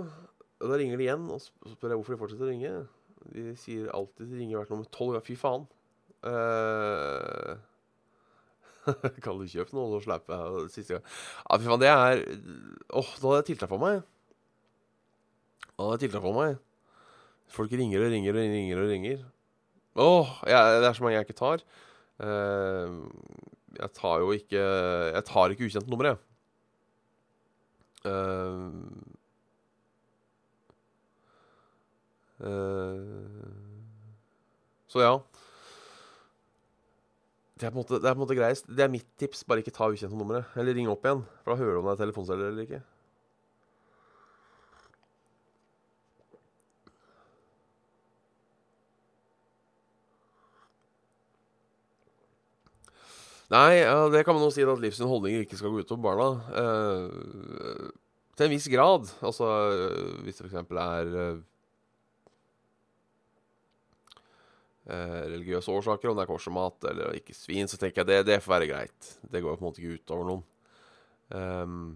Da 0.59 0.75
ringer 0.75 0.99
de 0.99 1.05
igjen, 1.07 1.27
og 1.31 1.39
så 1.39 1.71
spør 1.71 1.93
jeg 1.93 2.01
hvorfor 2.01 2.15
de 2.15 2.19
fortsetter 2.19 2.47
å 2.47 2.51
ringe. 2.51 2.71
De 3.31 3.53
sier 3.59 3.87
alltid 3.95 4.27
de 4.27 4.39
ringer 4.41 4.59
hvert 4.59 4.71
nummer 4.73 4.91
tolv. 4.91 5.15
Ja, 5.15 5.23
fy 5.23 5.39
faen. 5.39 5.67
Uh, 6.19 7.55
kan 9.25 9.39
du 9.39 9.45
kjøpe 9.49 9.75
noe? 9.75 9.99
og 9.99 10.05
jeg 10.05 10.71
siste 10.73 10.95
gang. 10.95 11.05
Ja, 11.43 11.59
fy 11.59 11.67
faen, 11.67 11.83
det 11.83 11.91
er 11.91 12.23
Åh, 12.23 13.01
oh, 13.01 13.11
da 13.19 13.27
hadde 13.27 13.41
jeg 13.41 13.49
tiltak 13.51 13.71
for 13.71 13.81
meg. 13.83 14.01
Da 15.75 15.85
hadde 15.85 15.97
jeg 15.97 16.03
tiltak 16.07 16.25
for 16.25 16.37
meg. 16.37 16.57
Folk 17.49 17.73
ringer 17.73 18.05
og 18.05 18.13
ringer 18.13 18.35
og 18.35 18.41
ringer 18.55 18.81
og 18.81 18.89
ringer. 18.93 19.21
Åh, 19.99 20.05
oh, 20.05 20.33
det 20.47 20.87
er 20.87 20.97
så 20.97 21.03
mange 21.05 21.17
jeg 21.17 21.27
ikke 21.27 21.39
tar. 21.39 21.63
Uh, 22.19 23.07
jeg 23.79 23.91
tar 23.95 24.19
jo 24.19 24.33
ikke 24.35 24.59
Jeg 24.59 25.23
tar 25.23 25.53
ikke 25.53 25.69
ukjente 25.69 25.89
numre, 25.91 26.11
jeg. 26.11 26.17
Uh, 28.05 28.71
uh, 32.43 33.59
så 34.87 35.03
ja. 35.03 35.13
Det 37.59 37.67
er, 37.67 37.73
måte, 37.75 37.97
det 37.99 38.07
er 38.07 38.13
på 38.15 38.21
en 38.21 38.23
måte 38.23 38.37
greiest. 38.37 38.69
Det 38.71 38.85
er 38.85 38.91
mitt 38.91 39.07
tips. 39.19 39.43
Bare 39.43 39.59
ikke 39.59 39.73
ta 39.75 39.89
ukjente 39.91 40.15
numre. 40.15 40.45
Eller 40.55 40.77
ring 40.77 40.87
opp 40.87 41.03
igjen, 41.03 41.25
for 41.43 41.51
da 41.51 41.59
hører 41.59 41.75
du 41.75 41.81
om 41.81 41.89
det 41.89 41.97
er 41.97 42.01
telefonselger 42.05 42.53
eller 42.53 42.63
ikke. 42.63 42.79
Nei, 53.49 53.79
ja, 53.81 54.05
det 54.13 54.21
kan 54.23 54.37
man 54.37 54.45
jo 54.45 54.51
si 54.53 54.61
at 54.61 54.79
livs 54.79 54.99
holdninger 55.01 55.43
ikke 55.43 55.57
skal 55.57 55.73
gå 55.73 55.81
utover 55.81 56.03
barna. 56.05 56.27
Eh, 56.61 57.87
til 58.37 58.45
en 58.45 58.53
viss 58.53 58.69
grad. 58.71 59.09
Altså 59.25 59.47
hvis 60.23 60.37
det 60.39 60.47
f.eks. 60.47 60.59
er 60.69 61.15
eh, 61.25 61.39
religiøse 64.89 65.69
årsaker, 65.69 66.09
om 66.09 66.17
det 66.17 66.23
er 66.23 66.29
kors 66.31 66.47
og 66.49 66.55
mat 66.55 66.85
eller 66.89 67.17
ikke 67.19 67.35
svin, 67.37 67.69
så 67.69 67.77
tenker 67.77 68.01
jeg 68.01 68.09
det, 68.09 68.19
det 68.25 68.37
får 68.41 68.55
være 68.55 68.69
greit. 68.71 69.09
Det 69.21 69.41
går 69.45 69.57
på 69.57 69.61
en 69.61 69.67
måte 69.67 69.83
ikke 69.83 69.99
ut 69.99 70.13
over 70.15 70.29
noen. 70.31 70.45
Um, 71.29 71.91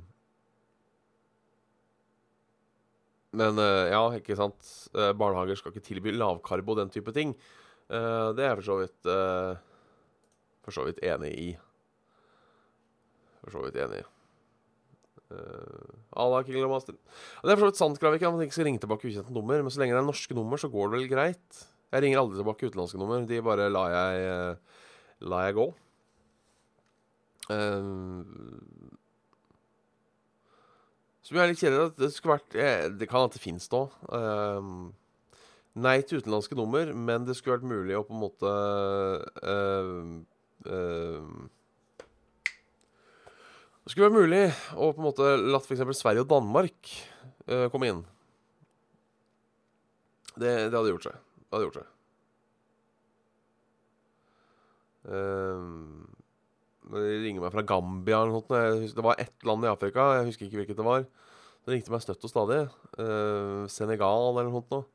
men 3.34 3.58
eh, 3.58 3.90
ja, 3.90 4.02
ikke 4.14 4.38
sant. 4.38 4.72
Eh, 4.94 5.12
barnehager 5.18 5.58
skal 5.58 5.74
ikke 5.74 5.88
tilby 5.88 6.14
lavkarbo 6.14 6.76
og 6.76 6.84
den 6.84 6.94
type 6.94 7.14
ting. 7.16 7.34
Uh, 7.90 8.32
det 8.38 8.46
er 8.46 8.54
jeg 8.54 8.60
for 8.62 8.66
så 8.66 8.76
vidt 8.80 9.08
uh, 9.12 9.58
For 10.64 10.74
så 10.74 10.86
vidt 10.88 11.02
enig 11.04 11.32
i. 11.36 11.48
For 13.44 13.58
så 13.58 13.64
vidt 13.66 13.80
enig 13.84 14.00
i. 14.00 14.06
Uh, 15.34 15.98
Allah 16.24 16.46
King 16.46 16.64
Master. 16.70 16.96
Det 16.96 17.52
er 17.52 17.58
for 17.58 17.66
så 17.66 17.72
vidt 17.72 17.82
sant, 17.82 18.00
Gravik, 18.00 18.24
at 18.24 18.34
man 18.34 18.46
ikke 18.46 18.66
ringe 18.66 18.82
tilbake 18.82 19.10
ukjente 19.10 19.34
nummer. 19.36 19.60
Men 19.60 19.74
så 19.74 19.82
lenge 19.82 19.98
det 19.98 20.04
er 20.04 20.08
norske 20.08 20.38
nummer, 20.38 20.62
så 20.62 20.72
går 20.72 20.94
det 20.94 21.02
vel 21.02 21.12
greit. 21.12 21.64
Jeg 21.94 22.02
ringer 22.02 22.24
aldri 22.24 22.40
tilbake 22.40 22.70
utenlandske 22.72 22.98
nummer. 22.98 23.26
De 23.30 23.42
bare 23.46 23.70
lar 23.70 23.92
jeg, 23.94 24.58
La 25.22 25.30
lar 25.30 25.46
jeg 25.46 25.58
gå. 25.60 25.66
Uh, 27.52 28.24
som 31.24 31.38
er 31.40 31.52
litt 31.52 31.60
kjedelig 31.60 31.90
at 31.90 31.98
det 32.00 32.08
skulle 32.14 32.38
vært 32.38 32.56
eh, 32.56 32.86
Det 32.96 33.08
kan 33.12 33.28
at 33.28 33.36
det 33.36 33.42
fins 33.44 33.68
nå. 33.72 33.84
Uh, 34.08 34.90
nei 35.84 35.98
til 36.08 36.24
utenlandske 36.24 36.58
nummer, 36.58 36.90
men 36.96 37.28
det 37.28 37.36
skulle 37.38 37.60
vært 37.60 37.70
mulig 37.70 37.98
å 38.00 38.06
på 38.08 38.16
en 38.16 38.24
måte 38.24 38.54
det 43.84 43.92
skulle 43.92 44.08
vært 44.08 44.16
mulig 44.16 44.44
å 44.80 44.94
på 44.96 45.02
en 45.02 45.08
måte 45.10 45.34
latt 45.44 45.66
f.eks. 45.68 45.84
Sverige 46.00 46.24
og 46.24 46.30
Danmark 46.32 46.94
komme 47.74 47.90
inn. 47.90 48.00
Det, 50.38 50.54
det, 50.70 50.78
hadde 50.78 50.94
gjort 50.94 51.10
seg. 51.10 51.33
Det 51.54 51.60
hadde 51.60 51.66
gjort 51.68 51.76
det. 51.78 51.90
Uh, 55.06 55.60
de 56.96 57.04
ringer 57.22 57.44
meg 57.44 57.54
fra 57.54 57.62
Gambia 57.70 58.24
eller 58.24 58.34
noe 58.34 58.42
sånt. 58.42 58.96
Det 58.98 59.06
var 59.06 59.22
ett 59.22 59.46
land 59.46 59.68
i 59.68 59.70
Afrika, 59.70 60.08
jeg 60.18 60.32
husker 60.32 60.48
ikke 60.48 60.64
hvilket 60.64 60.80
det 60.82 60.88
var. 60.88 61.06
Det 61.06 61.76
ringte 61.76 61.94
meg 61.94 62.02
støtt 62.02 62.26
og 62.26 62.34
stadig. 62.34 62.58
Uh, 62.98 63.70
Senegal 63.70 64.32
eller 64.32 64.50
noe 64.50 64.64
sånt. 64.66 64.90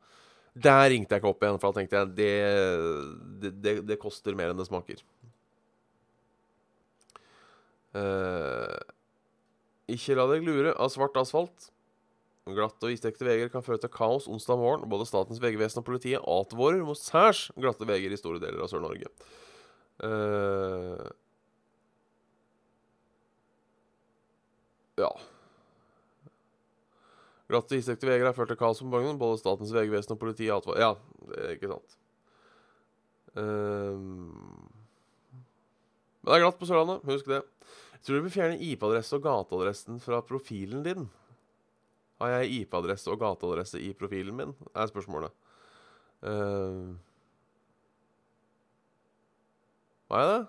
Der 0.59 0.83
ringte 0.91 1.15
jeg 1.15 1.23
ikke 1.23 1.31
opp 1.31 1.47
igjen, 1.47 1.62
for 1.62 1.71
da 1.71 1.79
tenkte 1.79 2.00
jeg 2.00 2.11
det, 2.19 2.35
det, 3.38 3.55
det, 3.62 3.79
det 3.93 4.03
koster 4.03 4.35
mer 4.35 4.50
enn 4.50 4.59
det 4.59 4.67
smaker. 4.67 5.07
Uh, 7.95 8.75
ikke 9.95 10.19
la 10.19 10.27
deg 10.35 10.43
lure 10.43 10.75
av 10.75 10.91
svart 10.91 11.23
asfalt. 11.23 11.71
Glatte 12.57 12.88
og 12.88 12.95
istekte 12.95 13.26
veier 13.26 13.50
kan 13.52 13.64
føre 13.64 13.81
til 13.83 13.93
kaos 13.93 14.28
onsdag 14.31 14.61
morgen. 14.61 14.88
Både 14.90 15.07
Statens 15.09 15.40
vegvesen 15.43 15.83
og 15.83 15.87
politiet 15.88 16.25
advarer 16.25 16.85
mot 16.87 16.99
særs 16.99 17.49
glatte 17.59 17.88
veier 17.88 18.14
i 18.14 18.21
store 18.21 18.40
deler 18.43 18.64
av 18.64 18.71
Sør-Norge. 18.73 19.11
Uh, 19.99 21.09
ja 24.99 25.09
Glatte 27.49 27.75
og 27.75 27.81
istekte 27.81 28.07
veier 28.07 28.28
har 28.28 28.37
ført 28.37 28.52
til 28.52 28.61
kaos 28.61 28.83
på 28.83 28.90
morgenen. 28.93 29.19
Både 29.21 29.40
Statens 29.40 29.73
vegvesen 29.75 30.14
og 30.14 30.21
politiet 30.23 30.55
advarer 30.55 30.85
Ja, 30.85 30.90
det 31.31 31.45
er 31.45 31.55
ikke 31.57 31.73
sant. 31.73 32.00
Uh, 33.38 34.69
men 36.28 36.35
det 36.35 36.37
er 36.37 36.43
glatt 36.45 36.59
på 36.61 36.67
Sørlandet. 36.69 37.07
Husk 37.09 37.31
det. 37.31 37.40
Jeg 37.95 38.02
tror 38.05 38.19
du 38.19 38.26
bør 38.26 38.35
fjerne 38.35 38.59
IP-adresse 38.61 39.17
og 39.17 39.25
gateadressen 39.25 40.02
fra 40.02 40.21
profilen 40.23 40.83
din. 40.85 41.09
Har 42.19 42.35
jeg 42.35 42.63
IP-adresse 42.63 43.11
og 43.13 43.21
gateadresse 43.23 43.81
i 43.83 43.93
profilen 43.95 44.37
min? 44.37 44.55
er 44.75 44.91
spørsmålet. 44.91 45.35
Uh, 46.23 46.97
har 50.11 50.25
jeg 50.25 50.31
det? 50.33 50.47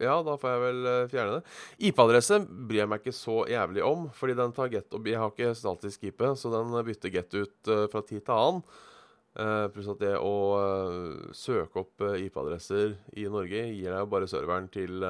Ja, 0.00 0.14
da 0.24 0.36
får 0.40 0.54
jeg 0.54 0.60
vel 0.62 0.86
uh, 0.86 1.08
fjerne 1.12 1.38
det. 1.38 1.56
IP-adresse 1.90 2.38
bryr 2.46 2.84
jeg 2.84 2.90
meg 2.92 3.02
ikke 3.02 3.16
så 3.16 3.40
jævlig 3.50 3.82
om, 3.84 4.06
fordi 4.16 4.36
den 4.38 4.54
tar 4.56 4.70
get 4.72 4.94
Jeg 5.04 5.18
har 5.20 5.34
ikke 5.34 5.56
statisk 5.58 6.06
IP, 6.08 6.22
så 6.38 6.52
den 6.54 6.72
bytter 6.86 7.12
get 7.12 7.34
ut 7.34 7.72
uh, 7.72 7.84
fra 7.92 8.04
tid 8.06 8.22
til 8.22 8.36
annen. 8.36 8.62
Uh, 9.30 9.68
pluss 9.70 9.86
at 9.92 10.00
det 10.02 10.16
å 10.18 10.32
uh, 10.58 11.34
søke 11.36 11.84
opp 11.84 12.02
uh, 12.02 12.16
IP-adresser 12.18 12.96
i 13.14 13.28
Norge 13.30 13.60
gir 13.68 13.92
deg 13.92 14.00
jo 14.00 14.08
bare 14.10 14.26
serveren 14.30 14.66
til, 14.74 15.04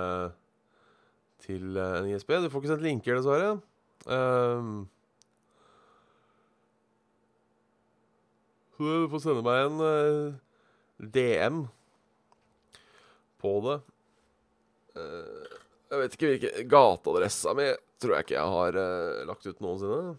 til 1.42 1.76
en 1.80 2.08
ISB. 2.10 2.32
Du 2.40 2.48
får 2.52 2.62
ikke 2.62 2.72
sendt 2.72 2.86
linker, 2.86 3.18
dessverre. 3.18 3.52
så 8.80 8.94
du 9.04 9.10
får 9.12 9.20
sende 9.20 9.44
meg 9.44 9.58
en 9.66 11.10
DM 11.12 11.58
på 13.40 13.52
det. 13.66 13.76
jeg 14.96 16.00
vet 16.00 16.16
ikke 16.16 16.30
hvilken 16.30 16.70
gateadressa 16.72 17.52
mi 17.56 17.68
tror 18.00 18.14
jeg 18.16 18.24
ikke 18.24 18.38
jeg 18.38 18.54
har 18.56 18.80
lagt 19.28 19.46
ut 19.46 19.60
noensinne. 19.60 20.16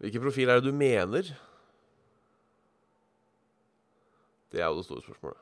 Hvilken 0.00 0.24
profil 0.24 0.48
er 0.48 0.60
det 0.60 0.68
du 0.68 0.76
mener? 0.76 1.36
Det 4.52 4.60
er 4.60 4.66
jo 4.66 4.76
det 4.78 4.84
store 4.84 5.02
spørsmålet. 5.04 5.40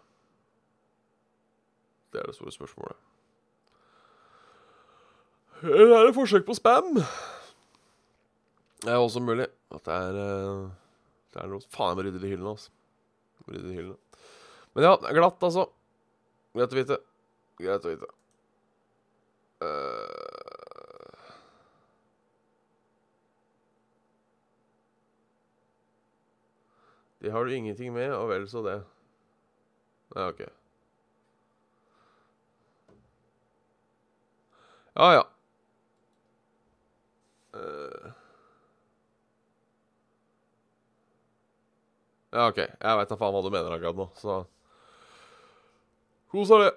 Det 2.12 2.20
er 2.20 2.26
det 2.26 2.34
store 2.34 2.52
spørsmålet. 2.52 3.13
Eller 5.62 5.96
er 5.98 6.08
det 6.08 6.16
forsøk 6.16 6.46
på 6.46 6.56
spam? 6.56 6.96
Det 8.84 8.92
er 8.92 9.00
også 9.00 9.20
mulig 9.24 9.46
at 9.72 9.84
det 9.86 9.94
er 9.94 10.18
uh, 10.18 10.70
Det 11.32 11.40
er 11.42 11.48
noe 11.50 11.64
Faen, 11.72 11.92
jeg 11.92 11.98
må 11.98 12.04
rydde 12.06 12.20
de 12.22 12.30
hyllene, 12.30 12.50
altså. 12.56 12.70
Rydde 13.48 13.68
de 13.68 13.76
hyllene. 13.78 13.96
Men 14.74 14.84
ja, 14.88 14.94
glatt, 15.16 15.42
altså. 15.42 15.68
Greit 16.54 16.74
å 16.74 16.78
vite. 16.78 16.98
Greit 17.60 17.86
å 17.86 17.94
vite. 17.94 18.10
Uh, 19.64 19.68
det 27.22 27.32
har 27.32 27.46
du 27.46 27.54
ingenting 27.54 27.94
med, 27.94 28.12
og 28.14 28.28
vel 28.30 28.46
så 28.50 28.62
det. 28.66 28.78
Nei, 30.14 30.28
OK. 30.28 30.44
Ja, 34.94 35.12
ja. 35.16 35.22
Uh. 37.54 38.12
Ja, 42.34 42.48
OK. 42.48 42.58
Jeg 42.58 42.98
veit 42.98 43.12
da 43.12 43.18
faen 43.18 43.34
hva 43.34 43.42
du 43.44 43.52
mener 43.54 43.76
akkurat 43.76 43.98
nå, 43.98 44.08
så 44.18 44.40
Kos 46.34 46.50
deg. 46.50 46.72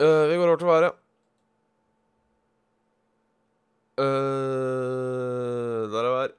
Uh, 0.00 0.26
vi 0.28 0.36
går 0.36 0.50
over 0.50 0.60
til 0.60 0.68
været. 0.68 0.96
Uh, 4.00 5.88
der 5.92 6.04
er 6.04 6.12
vær. 6.12 6.34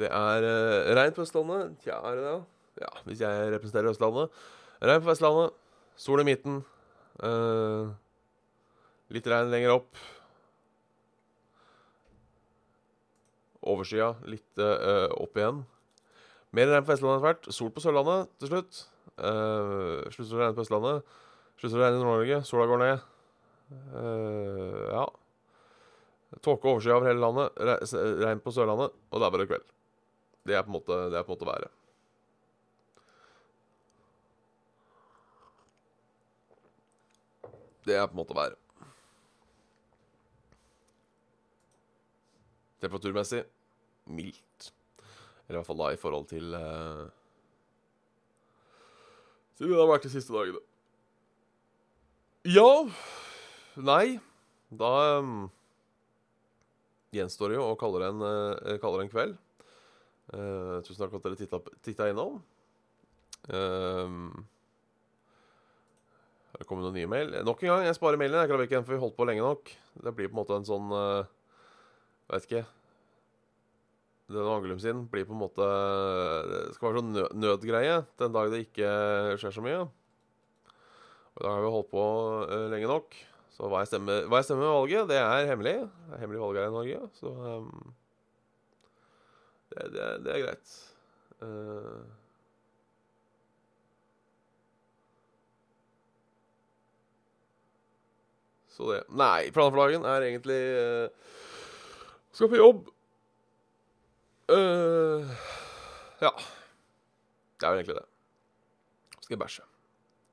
Det 0.00 0.08
er 0.08 0.48
uh, 0.48 0.94
regn 0.96 1.12
på 1.12 1.26
Østlandet. 1.26 1.76
Tja, 1.84 2.00
er 2.00 2.16
det 2.16 2.24
det? 2.24 2.40
Ja, 2.80 2.90
hvis 3.04 3.20
jeg 3.20 3.52
representerer 3.52 3.92
Østlandet. 3.92 4.32
Regn 4.80 5.04
på 5.04 5.10
Vestlandet. 5.10 5.52
Sol 6.00 6.24
i 6.24 6.28
midten. 6.28 6.64
Uh, 7.20 7.92
litt 9.14 9.26
regn 9.30 9.52
lenger 9.52 9.76
opp. 9.76 10.02
Overskya 13.66 14.12
litt 14.30 14.62
uh, 14.62 15.10
opp 15.18 15.38
igjen. 15.38 15.62
Mer 16.56 16.70
regn 16.70 16.86
på 16.86 16.92
Vestlandet 16.94 17.18
etter 17.18 17.26
hvert. 17.26 17.48
Sol 17.54 17.72
på 17.74 17.82
Sørlandet 17.82 18.32
til 18.40 18.52
slutt. 18.52 18.82
Uh, 19.16 20.02
slutter 20.14 20.36
å 20.36 20.42
regne 20.42 20.56
på 20.56 20.66
Østlandet. 20.66 21.14
Slutter 21.60 21.78
å 21.78 21.84
regne 21.84 21.98
i 21.98 22.02
Nord-Norge. 22.02 22.42
Sola 22.48 22.66
går 22.70 22.82
ned. 22.82 23.06
Uh, 23.94 24.82
ja. 24.92 25.06
Tåke 26.42 26.66
og 26.66 26.76
overskya 26.76 26.98
over 26.98 27.10
hele 27.10 27.22
landet. 27.22 27.58
Regn 28.22 28.44
på 28.44 28.54
Sørlandet. 28.54 28.94
Og 29.10 29.18
det 29.18 29.26
er 29.26 29.34
bare 29.38 29.48
kveld. 29.50 29.66
Det 30.46 30.54
er 30.54 30.62
på 30.62 30.70
en 30.70 30.78
måte, 30.78 31.00
det 31.10 31.18
er 31.18 31.26
på 31.26 31.32
en 31.32 31.38
måte 31.38 31.50
været. 31.50 31.74
Det 37.86 37.94
er 37.94 38.06
på 38.06 38.14
en 38.14 38.22
måte 38.22 38.34
været. 38.34 38.65
Temperaturmessig 42.82 43.44
mildt. 44.12 44.70
Eller 45.46 45.56
i 45.56 45.60
hvert 45.60 45.68
fall 45.68 45.80
da 45.80 45.92
i 45.94 46.00
forhold 46.00 46.26
til 46.30 46.54
uh, 46.54 47.06
Siden 49.56 49.72
det 49.72 49.78
har 49.80 49.88
vært 49.88 50.04
de 50.04 50.12
siste 50.12 50.34
dagene. 50.34 50.60
Ja 52.46 52.86
Nei. 53.76 54.18
Da 54.76 55.20
um, 55.20 55.46
gjenstår 57.14 57.52
det 57.52 57.58
jo 57.58 57.68
å 57.70 57.78
kalle 57.78 58.02
det 58.02 58.10
en, 58.10 58.24
uh, 58.24 58.76
kalle 58.82 59.00
det 59.00 59.06
en 59.06 59.12
kveld. 59.12 59.34
Uh, 60.32 60.82
tusen 60.82 60.98
takk 60.98 61.12
for 61.12 61.20
at 61.20 61.28
dere 61.28 61.70
titta, 61.84 62.08
innom. 62.10 62.40
Uh, 63.46 64.32
det 66.56 66.64
kommer 66.66 66.86
noen 66.86 66.96
nye 66.96 67.10
mail. 67.10 67.34
Nok 67.44 67.62
en 67.62 67.72
gang, 67.74 67.86
jeg 67.86 67.98
sparer 67.98 68.20
mailen. 68.20 68.40
Jeg 68.42 68.50
klarer 68.50 68.68
ikke, 68.68 68.82
for 68.82 68.96
vi 68.96 69.02
holdt 69.04 69.16
på 69.18 69.28
lenge 69.28 69.44
nok. 69.44 69.72
Det 70.02 70.14
blir 70.16 70.30
på 70.30 70.34
en 70.34 70.40
måte 70.40 70.56
en 70.56 70.68
sånn 70.68 70.92
uh, 70.96 71.28
Vet 72.32 72.48
ikke. 72.48 72.64
den 74.26 74.48
Angelum 74.50 74.80
sin 74.82 75.04
blir 75.06 75.26
på 75.26 75.36
en 75.36 75.38
måte 75.44 75.66
Det 76.50 76.74
skal 76.74 76.88
være 76.88 76.98
sånn 76.98 77.12
nø 77.14 77.26
nødgreie 77.38 78.00
den 78.18 78.34
dag 78.34 78.50
det 78.50 78.64
ikke 78.66 78.90
skjer 79.38 79.54
så 79.54 79.62
mye. 79.62 79.86
Og 81.36 81.44
da 81.44 81.52
har 81.52 81.62
vi 81.62 81.72
holdt 81.76 81.92
på 81.92 82.04
eh, 82.48 82.66
lenge 82.72 82.90
nok. 82.90 83.16
Så 83.56 83.70
hva 83.70 83.84
jeg 83.84 83.92
stemmer, 83.92 84.26
hva 84.28 84.40
jeg 84.40 84.48
stemmer 84.48 84.66
med 84.66 84.74
valget, 84.74 85.08
det 85.12 85.20
er 85.20 85.48
hemmelig. 85.48 85.76
Det 85.86 86.16
er 86.16 86.22
hemmelig 86.24 86.42
valg 86.42 86.58
her 86.60 86.68
i 86.68 86.74
Norge, 86.74 86.98
så 87.16 87.32
um, 87.32 87.94
det, 89.72 89.86
det, 89.94 90.08
det 90.26 90.34
er 90.34 90.42
greit. 90.44 90.74
Uh, 91.40 92.04
så 98.76 98.90
det 98.92 99.00
Nei, 99.16 99.48
planen 99.56 99.72
for 99.72 99.80
dagen 99.86 100.04
er 100.08 100.28
egentlig 100.28 100.60
eh, 100.76 101.32
Skal 102.36 102.50
på 102.52 102.58
jobb. 102.60 102.90
Uh, 104.52 105.24
ja. 106.20 106.30
Det 107.56 107.64
er 107.64 107.72
vel 107.72 107.80
egentlig 107.80 107.96
det. 107.96 108.04
Skal 109.22 109.32
jeg 109.32 109.40
bæsje. 109.40 109.62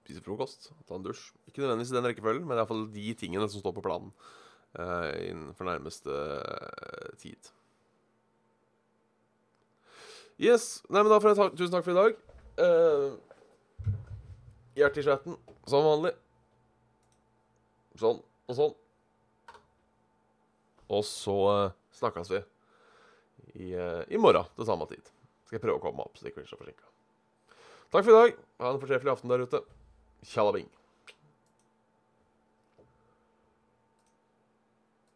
Spise 0.04 0.24
frokost, 0.26 0.66
ta 0.84 0.98
en 0.98 1.06
dusj. 1.06 1.30
Ikke 1.48 1.62
nødvendigvis 1.64 1.94
i 1.94 1.96
den 1.96 2.08
rekkefølgen, 2.10 2.48
men 2.50 2.60
iallfall 2.60 2.90
de 2.92 3.14
tingene 3.16 3.48
som 3.48 3.64
står 3.64 3.72
på 3.78 3.84
planen 3.86 4.12
uh, 4.76 5.14
innenfor 5.16 5.64
nærmeste 5.70 6.12
uh, 6.12 7.14
tid. 7.22 7.48
Yes. 10.42 10.82
Nei, 10.90 11.06
men 11.06 11.12
da 11.14 11.22
får 11.24 11.32
jeg 11.32 11.40
ta 11.40 11.48
tusen 11.54 11.72
takk 11.78 11.86
for 11.86 11.94
i 11.94 12.02
dag. 12.02 12.20
Uh, 12.60 13.16
Hjertet 14.76 15.06
i 15.06 15.06
chatten, 15.08 15.38
som 15.70 15.88
vanlig. 15.88 16.12
Sånn 18.02 18.20
og 18.20 18.60
sånn. 18.60 18.76
Og 20.92 21.08
så 21.08 21.38
uh, 21.48 21.80
snakkes 21.98 22.32
vi 22.34 22.42
i, 23.54 23.74
uh, 23.76 24.02
i 24.10 24.20
morgen 24.22 24.50
til 24.58 24.68
samme 24.68 24.88
tid. 24.90 25.12
Skal 25.48 25.60
jeg 25.60 25.66
prøve 25.66 25.80
å 25.80 25.84
komme 25.84 26.02
meg 26.02 26.10
opp, 26.10 26.18
så 26.18 26.26
det 26.26 26.34
ikke 26.34 26.44
blir 26.44 26.52
så 26.52 26.60
forsinka. 26.60 26.90
Takk 27.94 28.06
for 28.06 28.12
i 28.14 28.20
dag. 28.20 28.40
Ha 28.64 28.72
en 28.74 28.82
fortreffelig 28.82 29.14
aften 29.14 29.34
der 29.34 29.46
ute. 29.46 29.62
Tjallabing. 30.26 30.70